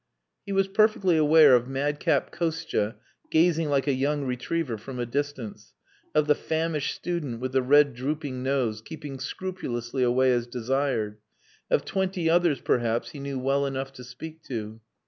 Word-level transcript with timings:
He 0.47 0.51
was 0.51 0.67
perfectly 0.67 1.15
aware 1.15 1.53
of 1.53 1.67
madcap 1.67 2.31
Kostia 2.31 2.95
gazing 3.29 3.69
like 3.69 3.85
a 3.85 3.93
young 3.93 4.23
retriever 4.23 4.75
from 4.79 4.97
a 4.97 5.05
distance, 5.05 5.73
of 6.15 6.25
the 6.25 6.33
famished 6.33 6.95
student 6.95 7.39
with 7.39 7.51
the 7.51 7.61
red 7.61 7.93
drooping 7.93 8.41
nose, 8.41 8.81
keeping 8.81 9.19
scrupulously 9.19 10.01
away 10.01 10.31
as 10.33 10.47
desired; 10.47 11.19
of 11.69 11.85
twenty 11.85 12.27
others, 12.27 12.59
perhaps, 12.61 13.11
he 13.11 13.19
knew 13.19 13.37
well 13.37 13.63
enough 13.67 13.93
to 13.93 14.03
speak 14.03 14.41
to. 14.45 14.81